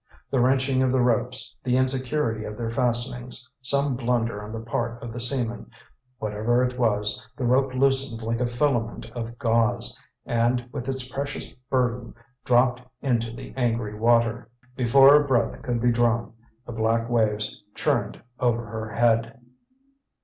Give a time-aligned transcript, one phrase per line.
[0.31, 4.99] The wrenching of the ropes, the insecurity of their fastenings, some blunder on the part
[5.03, 5.69] of the seamen
[6.17, 9.95] whatever it was, the rope loosened like a filament of gauze,
[10.25, 14.49] and, with its precious burden, dropped into the angry water.
[14.75, 16.33] Before a breath could be drawn,
[16.65, 19.39] the black waves churned over her head.